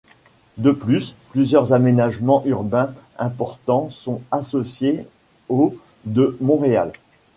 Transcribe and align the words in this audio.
De 0.57 0.71
plus, 0.71 1.13
plusieurs 1.29 1.73
aménagements 1.73 2.41
urbains 2.47 2.91
importants 3.19 3.91
sont 3.91 4.19
associés 4.31 5.05
au 5.47 5.75
de 6.05 6.35
Montréal. 6.41 6.91